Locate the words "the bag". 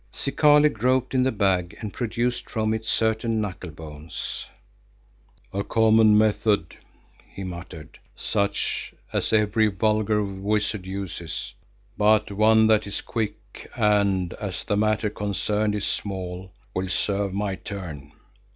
1.21-1.77